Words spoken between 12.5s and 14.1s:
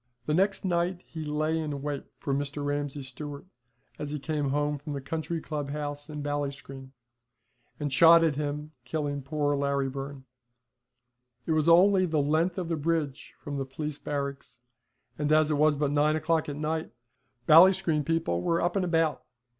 of the bridge from the police